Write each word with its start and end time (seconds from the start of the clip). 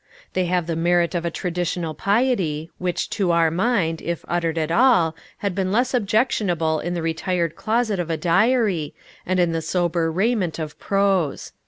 They 0.33 0.45
have 0.47 0.65
the 0.65 0.75
merit 0.75 1.13
of 1.13 1.25
a 1.25 1.29
traditional 1.29 1.93
piety, 1.93 2.71
which 2.79 3.07
to 3.11 3.29
our 3.29 3.51
mind, 3.51 4.01
if 4.01 4.25
uttered 4.27 4.57
at 4.57 4.71
all, 4.71 5.15
had 5.37 5.53
been 5.53 5.71
less 5.71 5.93
objectionable 5.93 6.79
in 6.79 6.95
the 6.95 7.03
retired 7.03 7.55
closet 7.55 7.99
of 7.99 8.09
a 8.09 8.17
diary, 8.17 8.95
and 9.27 9.39
in 9.39 9.51
the 9.51 9.61
sober 9.61 10.11
raiment 10.11 10.57
of 10.57 10.79
prose. 10.79 11.53